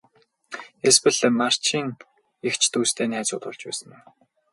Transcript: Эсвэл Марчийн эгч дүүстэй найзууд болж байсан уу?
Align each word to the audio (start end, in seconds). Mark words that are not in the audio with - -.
Эсвэл 0.87 1.17
Марчийн 1.39 1.87
эгч 2.47 2.61
дүүстэй 2.71 3.07
найзууд 3.11 3.43
болж 3.45 3.61
байсан 3.65 3.89
уу? 3.95 4.01